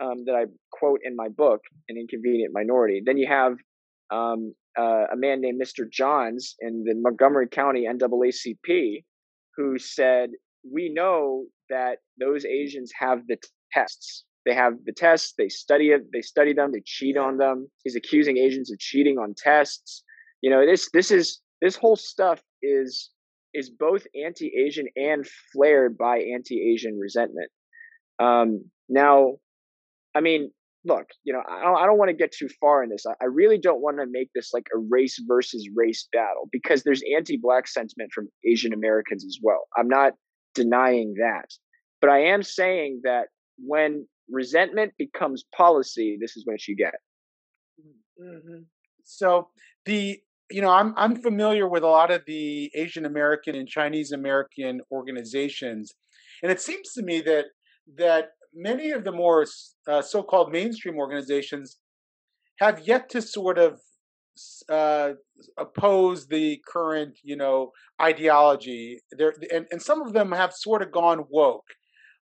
[0.00, 3.02] um, that I quote in my book, An Inconvenient Minority.
[3.04, 3.54] Then you have
[4.10, 5.90] um, uh, a man named Mr.
[5.90, 9.04] Johns in the Montgomery County NAACP
[9.56, 10.30] who said,
[10.70, 13.36] We know that those Asians have the
[13.72, 14.24] tests.
[14.46, 17.68] They have the tests, they study it, they study them, they cheat on them.
[17.84, 20.02] He's accusing Asians of cheating on tests.
[20.40, 23.10] You know, this this is this whole stuff is
[23.52, 27.50] is both anti-Asian and flared by anti-Asian resentment.
[28.18, 29.36] Um, now,
[30.14, 30.52] I mean,
[30.84, 33.04] look, you know, I don't, I don't want to get too far in this.
[33.06, 36.82] I, I really don't want to make this like a race versus race battle because
[36.82, 39.66] there's anti-black sentiment from Asian Americans as well.
[39.76, 40.14] I'm not
[40.54, 41.50] denying that,
[42.00, 43.26] but I am saying that
[43.64, 46.94] when resentment becomes policy, this is what you get.
[48.22, 48.62] Mm-hmm.
[49.04, 49.48] So
[49.86, 50.18] the
[50.50, 54.80] you know I'm I'm familiar with a lot of the Asian American and Chinese American
[54.90, 55.94] organizations,
[56.42, 57.46] and it seems to me that
[57.96, 59.46] that many of the more
[59.88, 61.78] uh, so-called mainstream organizations
[62.58, 63.80] have yet to sort of
[64.68, 65.12] uh,
[65.58, 67.70] oppose the current, you know,
[68.00, 69.00] ideology.
[69.16, 71.66] There, and, and some of them have sort of gone woke.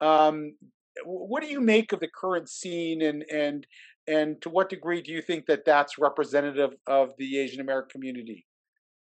[0.01, 0.57] Um,
[1.05, 3.67] what do you make of the current scene, and and
[4.09, 8.47] and to what degree do you think that that's representative of the Asian American community?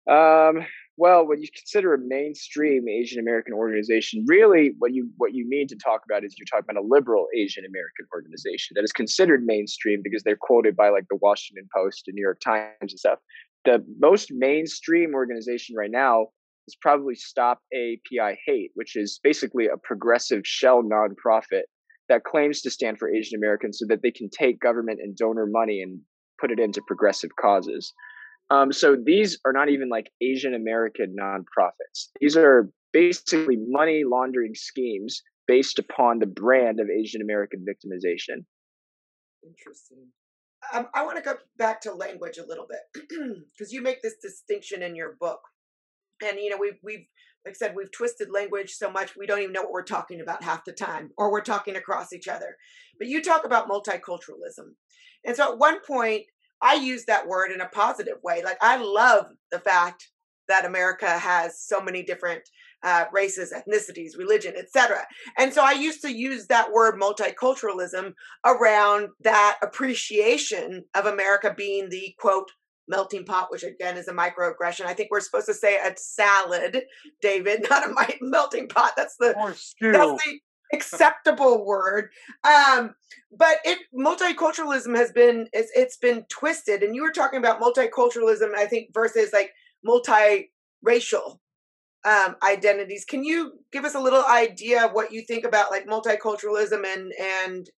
[0.09, 0.65] Um,
[0.97, 5.67] well, when you consider a mainstream Asian American organization, really what you what you mean
[5.69, 9.45] to talk about is you're talking about a liberal Asian American organization that is considered
[9.45, 13.19] mainstream because they're quoted by like the Washington Post and New York Times and stuff.
[13.65, 16.29] The most mainstream organization right now
[16.67, 21.63] is probably Stop API Hate, which is basically a progressive shell nonprofit
[22.09, 25.47] that claims to stand for Asian Americans so that they can take government and donor
[25.47, 26.01] money and
[26.41, 27.93] put it into progressive causes.
[28.51, 32.11] Um, so these are not even like Asian American nonprofits.
[32.21, 38.45] These are basically money laundering schemes based upon the brand of Asian American victimization.
[39.45, 40.07] Interesting.
[40.73, 43.09] Um, I want to go back to language a little bit
[43.53, 45.41] because you make this distinction in your book,
[46.23, 47.07] and you know we've we've
[47.45, 50.21] like I said we've twisted language so much we don't even know what we're talking
[50.21, 52.57] about half the time, or we're talking across each other.
[52.99, 54.75] But you talk about multiculturalism,
[55.25, 56.23] and so at one point
[56.63, 58.43] I use that word in a positive way.
[58.45, 60.09] Like I love the fact
[60.49, 62.43] that America has so many different
[62.83, 65.05] uh, races, ethnicities, religion, etc.
[65.39, 68.13] And so I used to use that word multiculturalism
[68.45, 72.51] around that appreciation of America being the quote
[72.89, 74.87] melting pot, which again is a microaggression.
[74.87, 76.83] I think we're supposed to say a salad,
[77.21, 78.93] David, not a melting pot.
[78.97, 79.35] That's the
[79.81, 80.41] that's the
[80.73, 82.11] acceptable word.
[82.45, 82.95] Um,
[83.37, 88.55] but it multiculturalism has been it's, it's been twisted, and you were talking about multiculturalism,
[88.55, 89.53] I think, versus like
[89.87, 91.39] multiracial
[92.05, 93.05] um, identities.
[93.05, 97.13] Can you give us a little idea of what you think about like multiculturalism and
[97.21, 97.71] and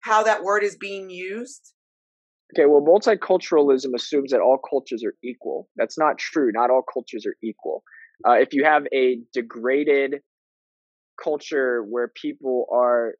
[0.00, 1.72] how that word is being used?
[2.54, 5.68] Okay, well, multiculturalism assumes that all cultures are equal.
[5.76, 6.50] That's not true.
[6.52, 7.82] Not all cultures are equal.
[8.26, 10.20] Uh, if you have a degraded
[11.22, 13.14] culture where people are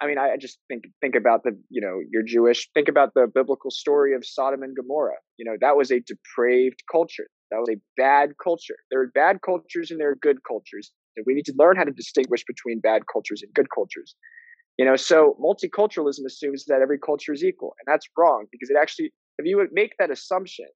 [0.00, 2.68] I mean, I just think think about the you know you're Jewish.
[2.74, 5.18] Think about the biblical story of Sodom and Gomorrah.
[5.36, 7.28] You know that was a depraved culture.
[7.52, 8.74] That was a bad culture.
[8.90, 10.90] There are bad cultures and there are good cultures.
[11.16, 14.16] And we need to learn how to distinguish between bad cultures and good cultures.
[14.78, 18.76] You know, so multiculturalism assumes that every culture is equal, and that's wrong because it
[18.80, 20.66] actually, if you make that assumption,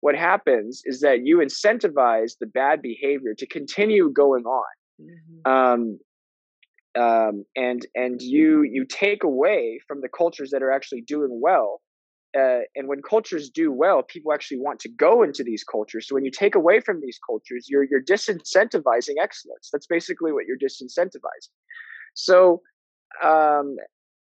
[0.00, 4.64] what happens is that you incentivize the bad behavior to continue going on.
[5.00, 5.50] Mm-hmm.
[5.50, 5.98] Um,
[6.98, 11.80] um, and and you you take away from the cultures that are actually doing well
[12.36, 16.14] uh, and when cultures do well people actually want to go into these cultures so
[16.14, 20.58] when you take away from these cultures you're you're disincentivizing excellence that's basically what you're
[20.58, 21.52] disincentivizing
[22.14, 22.62] so
[23.22, 23.76] um,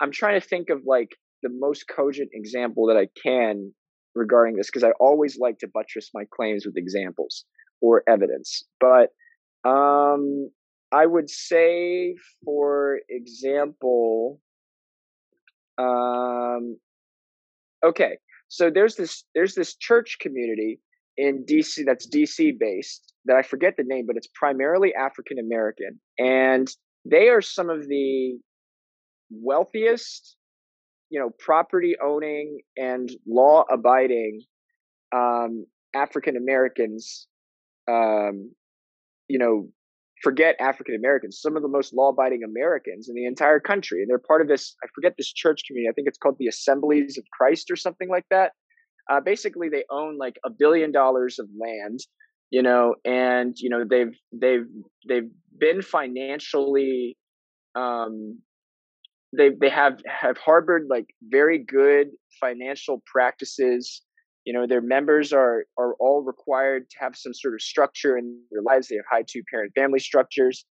[0.00, 1.10] i'm trying to think of like
[1.42, 3.72] the most cogent example that I can
[4.14, 7.44] regarding this because I always like to buttress my claims with examples
[7.80, 8.64] or evidence.
[8.80, 9.10] But
[9.68, 10.50] um,
[10.92, 12.14] I would say,
[12.44, 14.40] for example,
[15.78, 16.78] um,
[17.84, 20.80] okay, so there's this there's this church community
[21.16, 26.00] in DC that's DC based that I forget the name, but it's primarily African American,
[26.18, 26.68] and
[27.04, 28.38] they are some of the
[29.30, 30.36] wealthiest,
[31.10, 34.42] you know, property owning and law abiding
[35.14, 35.64] um,
[35.94, 37.26] African Americans,
[37.90, 38.52] um,
[39.28, 39.68] you know,
[40.22, 44.00] forget African Americans, some of the most law abiding Americans in the entire country.
[44.00, 45.88] And they're part of this, I forget this church community.
[45.90, 48.52] I think it's called the Assemblies of Christ or something like that.
[49.10, 52.00] Uh, basically, they own like a billion dollars of land,
[52.50, 54.66] you know, and, you know, they've, they've,
[55.08, 57.16] they've been financially,
[57.74, 58.40] um,
[59.36, 62.08] they, they have, have harbored like very good
[62.40, 64.02] financial practices.
[64.44, 68.40] You know their members are are all required to have some sort of structure in
[68.50, 68.88] their lives.
[68.88, 70.64] They have high two parent family structures.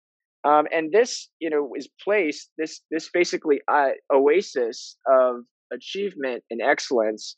[0.44, 5.42] Um, and this you know is placed this this basically uh, oasis of
[5.72, 7.36] achievement and excellence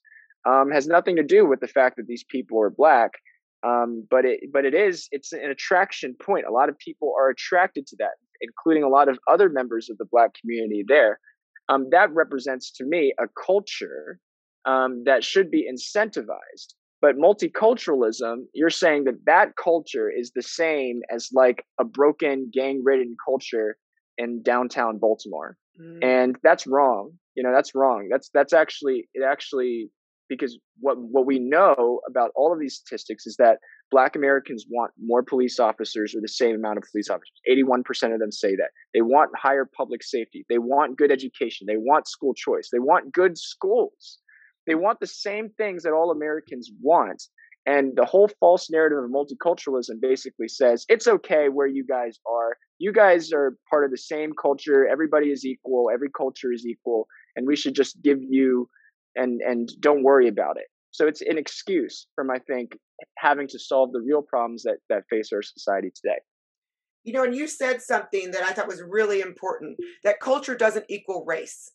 [0.48, 3.12] um, has nothing to do with the fact that these people are black.
[3.66, 6.46] Um, but it but it is it's an attraction point.
[6.48, 9.98] A lot of people are attracted to that including a lot of other members of
[9.98, 11.20] the black community there
[11.70, 14.20] um, that represents to me a culture
[14.66, 16.74] um, that should be incentivized.
[17.02, 22.82] But multiculturalism, you're saying that that culture is the same as like a broken, gang
[22.84, 23.78] ridden culture
[24.18, 25.56] in downtown Baltimore.
[25.82, 26.04] Mm.
[26.04, 27.12] And that's wrong.
[27.36, 28.10] You know, that's wrong.
[28.12, 29.90] That's, that's actually, it actually,
[30.30, 33.58] because what, what we know about all of these statistics is that
[33.92, 37.34] black Americans want more police officers or the same amount of police officers.
[37.50, 38.70] 81% of them say that.
[38.94, 40.46] They want higher public safety.
[40.48, 41.66] They want good education.
[41.68, 42.70] They want school choice.
[42.72, 44.20] They want good schools.
[44.68, 47.24] They want the same things that all Americans want.
[47.66, 52.58] And the whole false narrative of multiculturalism basically says it's okay where you guys are.
[52.78, 54.88] You guys are part of the same culture.
[54.88, 55.90] Everybody is equal.
[55.94, 57.08] Every culture is equal.
[57.36, 58.70] And we should just give you
[59.16, 60.68] and and don't worry about it.
[60.92, 62.72] So it's an excuse from I think
[63.18, 66.20] having to solve the real problems that that face our society today.
[67.04, 70.86] You know, and you said something that I thought was really important that culture doesn't
[70.90, 71.72] equal race.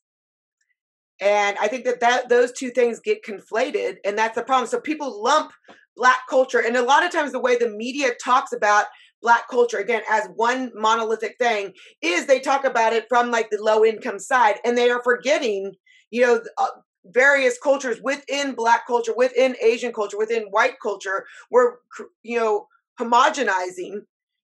[1.20, 4.66] And I think that, that those two things get conflated, and that's the problem.
[4.66, 5.52] So people lump
[5.96, 8.86] black culture, and a lot of times the way the media talks about
[9.22, 13.62] black culture again as one monolithic thing is they talk about it from like the
[13.62, 15.72] low income side, and they are forgetting,
[16.10, 16.66] you know, uh,
[17.06, 21.26] various cultures within black culture, within Asian culture, within white culture.
[21.50, 21.74] We're
[22.22, 22.68] you know
[23.00, 24.00] homogenizing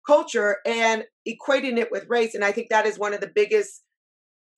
[0.06, 3.84] culture and equating it with race, and I think that is one of the biggest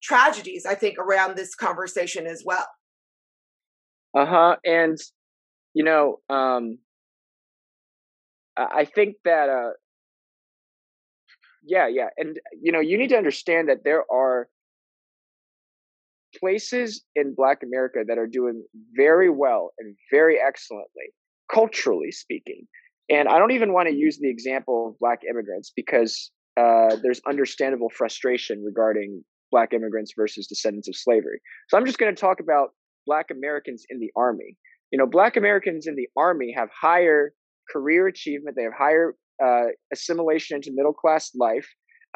[0.02, 2.68] tragedies, I think, around this conversation as well.
[4.14, 4.56] Uh huh.
[4.66, 4.98] And,
[5.74, 6.80] you know, um,
[8.56, 9.72] I think that, uh,
[11.64, 12.10] yeah, yeah.
[12.18, 14.48] And, you know, you need to understand that there are
[16.40, 18.64] places in Black America that are doing
[18.96, 21.14] very well and very excellently,
[21.52, 22.68] culturally speaking.
[23.10, 27.22] And I don't even want to use the example of Black immigrants because uh, there's
[27.28, 31.40] understandable frustration regarding black immigrants versus descendants of slavery.
[31.70, 32.70] So I'm just going to talk about
[33.06, 34.58] black Americans in the army.
[34.92, 37.32] You know, black Americans in the army have higher
[37.72, 41.68] career achievement, they have higher uh, assimilation into middle class life,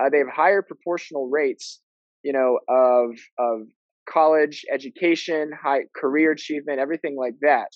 [0.02, 1.80] uh, they have higher proportional rates,
[2.24, 3.67] you know, of of
[4.12, 7.69] college education, high career achievement, everything like that.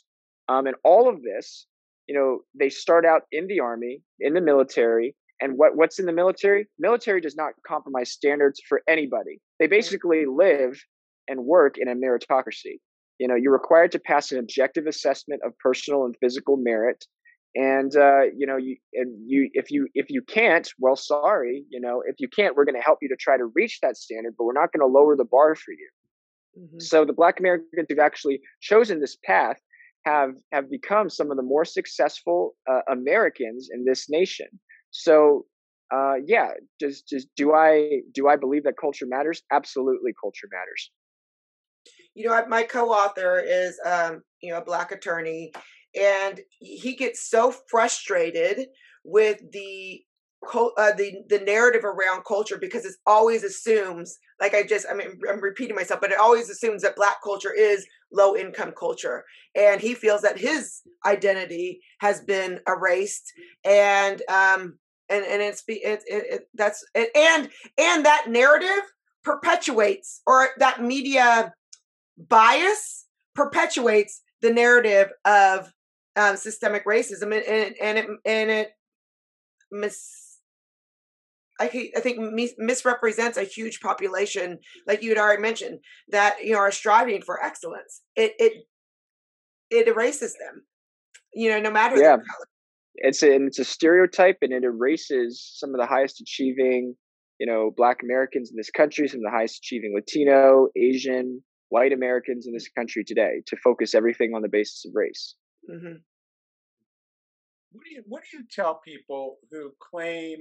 [0.47, 1.65] Um, and all of this,
[2.07, 6.05] you know, they start out in the army, in the military, and what, what's in
[6.05, 6.67] the military?
[6.79, 9.41] Military does not compromise standards for anybody.
[9.59, 10.79] They basically live
[11.27, 12.79] and work in a meritocracy.
[13.19, 17.05] You know, you're required to pass an objective assessment of personal and physical merit.
[17.55, 21.79] And uh, you know, you and you if you if you can't, well, sorry, you
[21.79, 24.33] know, if you can't, we're going to help you to try to reach that standard,
[24.37, 25.89] but we're not going to lower the bar for you.
[26.57, 26.79] Mm-hmm.
[26.79, 29.57] So the Black Americans who've actually chosen this path
[30.05, 34.47] have have become some of the more successful uh, Americans in this nation.
[34.91, 35.45] So
[35.93, 36.49] uh, yeah,
[36.79, 39.41] just just do I do I believe that culture matters?
[39.51, 40.91] Absolutely, culture matters.
[42.15, 45.51] You know, my co-author is um, you know a black attorney,
[45.99, 48.67] and he gets so frustrated
[49.03, 50.01] with the
[50.53, 55.19] uh, the the narrative around culture because it always assumes like i just i mean
[55.29, 59.23] i'm repeating myself but it always assumes that black culture is low income culture
[59.55, 63.31] and he feels that his identity has been erased
[63.63, 64.77] and um
[65.09, 68.83] and and it's it, it, it that's it, and and that narrative
[69.23, 71.53] perpetuates or that media
[72.17, 75.71] bias perpetuates the narrative of
[76.15, 78.71] um, systemic racism, and, and, and it and it
[79.71, 80.24] mis.
[81.59, 82.19] I, I think
[82.57, 85.79] misrepresents a huge population, like you had already mentioned,
[86.09, 88.01] that you know are striving for excellence.
[88.15, 88.53] It it
[89.69, 90.63] it erases them,
[91.33, 92.17] you know, no matter yeah.
[92.97, 96.95] It's a, it's a stereotype, and it erases some of the highest achieving,
[97.39, 101.91] you know, Black Americans in this country, some of the highest achieving Latino, Asian, white
[101.91, 105.35] Americans in this country today to focus everything on the basis of race.
[105.69, 105.95] Mm-hmm.
[107.71, 110.37] What do you What do you tell people who claim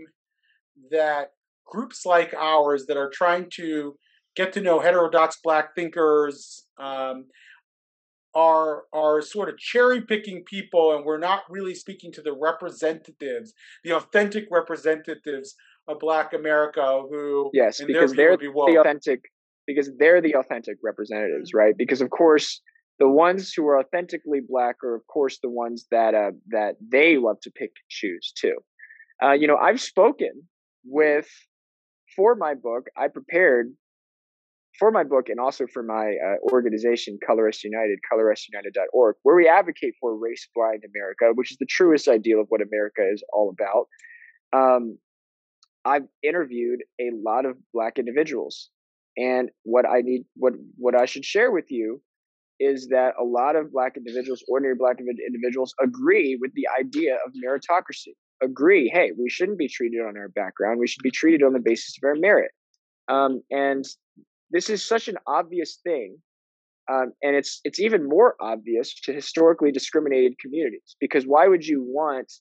[0.91, 1.31] that
[1.67, 3.97] groups like ours that are trying to
[4.37, 7.27] get to know heterodox Black thinkers um,
[8.35, 13.53] are are sort of cherry picking people, and we're not really speaking to the representatives,
[13.85, 15.55] the authentic representatives
[15.87, 19.21] of Black America, who yes, because they're be the authentic
[19.67, 21.59] because they're the authentic representatives, mm-hmm.
[21.59, 21.75] right?
[21.77, 22.61] Because of course,
[22.99, 27.17] the ones who are authentically black are, of course, the ones that uh, that they
[27.19, 28.57] love to pick and choose too.
[29.23, 30.43] Uh, you know, I've spoken
[30.85, 31.29] with
[32.17, 32.87] for my book.
[32.97, 33.73] I prepared
[34.79, 39.49] for my book and also for my uh, organization, Color Us United, colorusunited.org, where we
[39.49, 43.55] advocate for race blind America, which is the truest ideal of what America is all
[43.59, 43.87] about.
[44.53, 44.99] Um,
[45.85, 48.71] I've interviewed a lot of Black individuals
[49.17, 52.01] and what I need, what what I should share with you,
[52.59, 57.33] is that a lot of Black individuals, ordinary Black individuals, agree with the idea of
[57.33, 58.15] meritocracy.
[58.43, 60.81] Agree, hey, we shouldn't be treated on our background.
[60.81, 62.51] We should be treated on the basis of our merit.
[63.09, 63.85] Um, and
[64.51, 66.17] this is such an obvious thing,
[66.91, 71.83] um, and it's it's even more obvious to historically discriminated communities because why would you
[71.83, 72.33] want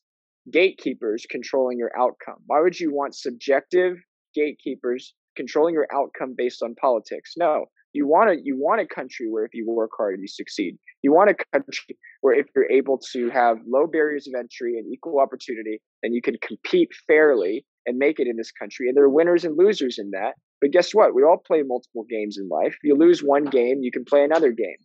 [0.51, 2.37] gatekeepers controlling your outcome?
[2.47, 3.97] Why would you want subjective
[4.33, 7.33] gatekeepers controlling your outcome based on politics.
[7.37, 10.77] No, you want a you want a country where if you work hard you succeed.
[11.01, 14.91] You want a country where if you're able to have low barriers of entry and
[14.91, 18.87] equal opportunity, then you can compete fairly and make it in this country.
[18.87, 20.33] And there are winners and losers in that.
[20.61, 21.13] But guess what?
[21.13, 22.73] We all play multiple games in life.
[22.73, 24.77] If you lose one game, you can play another game.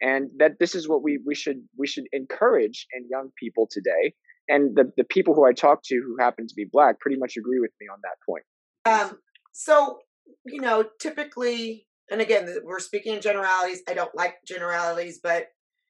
[0.00, 4.14] And that this is what we we should we should encourage in young people today.
[4.48, 7.36] And the, the people who I talk to who happen to be black pretty much
[7.36, 8.44] agree with me on that point.
[8.86, 9.18] Um,
[9.52, 10.00] so,
[10.44, 13.82] you know, typically, and again, we're speaking in generalities.
[13.88, 15.46] I don't like generalities, but,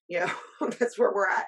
[0.08, 0.30] you know,
[0.78, 1.46] that's where we're at.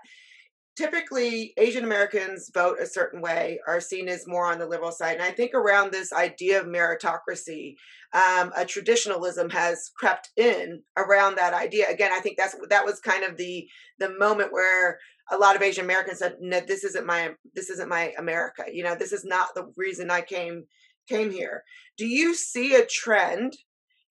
[0.77, 5.15] Typically, Asian Americans vote a certain way, are seen as more on the liberal side.
[5.15, 7.77] And I think around this idea of meritocracy,
[8.13, 11.89] um, a traditionalism has crept in around that idea.
[11.89, 13.67] Again, I think that's that was kind of the
[13.99, 14.99] the moment where
[15.31, 18.65] a lot of Asian Americans said, "No, this isn't my this isn't my America.
[18.71, 20.65] You know, this is not the reason I came
[21.09, 21.63] came here.
[21.97, 23.57] Do you see a trend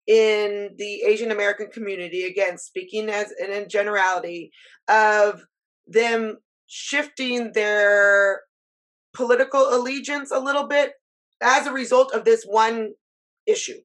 [0.07, 4.51] in the Asian American community, again, speaking as in generality,
[4.87, 5.41] of
[5.87, 6.37] them
[6.67, 8.41] shifting their
[9.13, 10.93] political allegiance a little bit
[11.41, 12.93] as a result of this one
[13.45, 13.79] issue?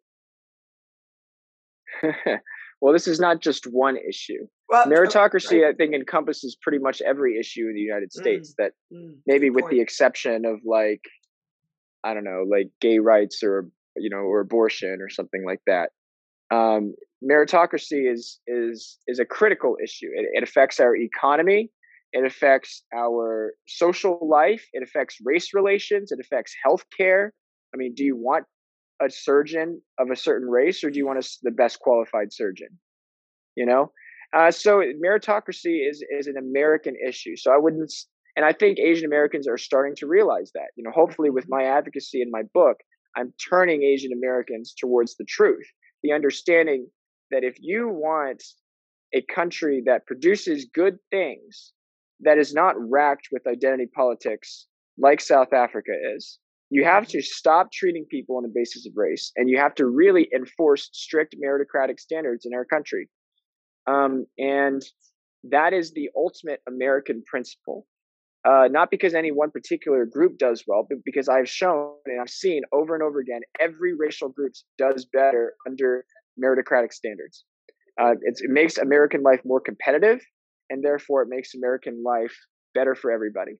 [2.80, 4.46] well, this is not just one issue.
[4.68, 5.70] Well, Meritocracy, right.
[5.70, 8.52] I think, encompasses pretty much every issue in the United mm, States.
[8.52, 9.72] Mm, that mm, maybe with point.
[9.72, 11.02] the exception of like
[12.04, 15.90] I don't know, like gay rights or you know, or abortion or something like that.
[16.50, 20.08] Um, meritocracy is is is a critical issue.
[20.14, 21.70] It, it affects our economy.
[22.12, 24.66] It affects our social life.
[24.72, 26.10] It affects race relations.
[26.10, 27.30] It affects healthcare.
[27.72, 28.46] I mean, do you want
[29.00, 32.68] a surgeon of a certain race, or do you want a, the best qualified surgeon?
[33.56, 33.92] You know,
[34.36, 37.36] uh, so meritocracy is is an American issue.
[37.36, 37.92] So I wouldn't
[38.36, 40.68] and I think Asian Americans are starting to realize that.
[40.76, 42.78] You know, hopefully with my advocacy in my book,
[43.16, 45.66] I'm turning Asian Americans towards the truth,
[46.02, 46.88] the understanding
[47.30, 48.42] that if you want
[49.14, 51.72] a country that produces good things,
[52.20, 54.66] that is not racked with identity politics
[54.98, 56.38] like South Africa is,
[56.68, 59.86] you have to stop treating people on the basis of race and you have to
[59.86, 63.08] really enforce strict meritocratic standards in our country.
[63.86, 64.82] Um, and
[65.44, 67.86] that is the ultimate American principle
[68.44, 72.30] uh, not because any one particular group does well, but because I've shown and I've
[72.30, 76.04] seen over and over again every racial group does better under
[76.42, 77.44] meritocratic standards.
[78.00, 80.20] Uh, it makes American life more competitive,
[80.70, 82.34] and therefore it makes American life
[82.74, 83.52] better for everybody.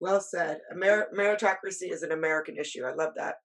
[0.00, 0.60] Well said.
[0.72, 2.84] Amer- meritocracy is an American issue.
[2.84, 3.36] I love that.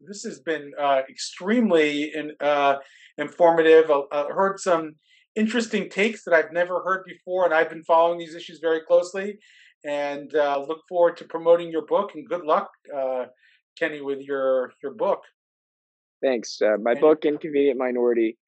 [0.00, 2.76] This has been uh, extremely in, uh,
[3.18, 3.90] informative.
[3.90, 4.94] I heard some
[5.36, 9.38] interesting takes that I've never heard before, and I've been following these issues very closely.
[9.84, 12.12] And uh, look forward to promoting your book.
[12.14, 13.24] And good luck, uh,
[13.78, 15.22] Kenny, with your your book.
[16.22, 16.60] Thanks.
[16.62, 18.38] Uh, my book, Inconvenient Minority,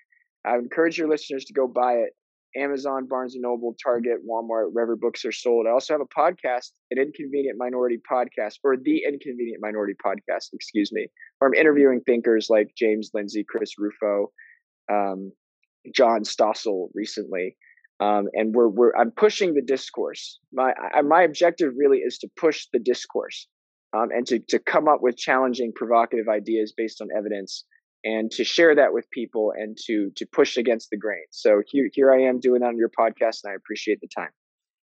[0.44, 2.10] I encourage your listeners to go buy it.
[2.56, 5.66] Amazon, Barnes and Noble, Target, Walmart, wherever books are sold.
[5.66, 10.92] I also have a podcast, an Inconvenient Minority podcast, or the Inconvenient Minority podcast, excuse
[10.92, 11.08] me,
[11.38, 14.30] where I'm interviewing thinkers like James Lindsay, Chris Rufo,
[14.88, 15.32] um,
[15.92, 17.56] John Stossel recently.
[18.00, 20.38] Um, and we're, we're I'm pushing the discourse.
[20.52, 23.46] My I, my objective really is to push the discourse
[23.96, 27.64] um, and to to come up with challenging, provocative ideas based on evidence
[28.04, 31.24] and to share that with people and to to push against the grain.
[31.30, 34.30] So here here I am doing on your podcast, and I appreciate the time.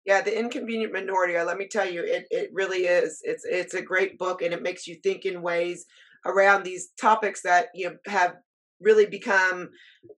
[0.05, 1.35] Yeah, the inconvenient minority.
[1.35, 3.19] Uh, let me tell you, it it really is.
[3.23, 5.85] It's it's a great book, and it makes you think in ways
[6.25, 8.35] around these topics that you know, have
[8.81, 9.69] really become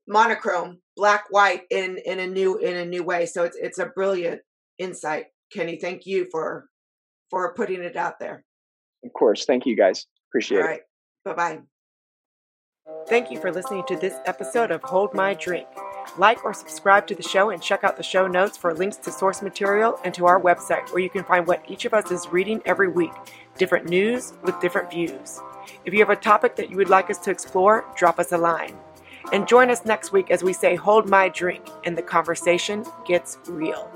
[0.08, 3.26] monochrome, black white in in a new in a new way.
[3.26, 4.42] So it's it's a brilliant
[4.78, 5.78] insight, Kenny.
[5.78, 6.68] Thank you for
[7.30, 8.44] for putting it out there.
[9.04, 10.06] Of course, thank you guys.
[10.30, 10.82] Appreciate it.
[11.26, 11.60] Bye bye.
[13.08, 15.68] Thank you for listening to this episode of Hold My Drink.
[16.18, 19.12] Like or subscribe to the show and check out the show notes for links to
[19.12, 22.28] source material and to our website where you can find what each of us is
[22.30, 23.12] reading every week
[23.58, 25.40] different news with different views.
[25.86, 28.38] If you have a topic that you would like us to explore, drop us a
[28.38, 28.76] line.
[29.32, 33.38] And join us next week as we say, Hold My Drink, and the conversation gets
[33.48, 33.92] real.